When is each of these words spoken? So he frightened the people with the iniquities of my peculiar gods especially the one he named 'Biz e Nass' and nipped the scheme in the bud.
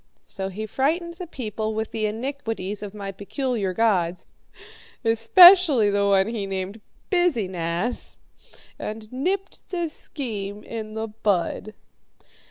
So 0.25 0.49
he 0.49 0.65
frightened 0.65 1.13
the 1.17 1.27
people 1.27 1.75
with 1.75 1.91
the 1.91 2.07
iniquities 2.07 2.81
of 2.81 2.95
my 2.95 3.11
peculiar 3.11 3.71
gods 3.71 4.25
especially 5.05 5.91
the 5.91 6.07
one 6.07 6.25
he 6.27 6.47
named 6.47 6.81
'Biz 7.11 7.37
e 7.37 7.47
Nass' 7.47 8.17
and 8.79 9.13
nipped 9.13 9.69
the 9.69 9.89
scheme 9.89 10.63
in 10.63 10.95
the 10.95 11.07
bud. 11.07 11.75